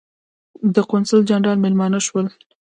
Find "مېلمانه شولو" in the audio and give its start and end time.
1.63-2.31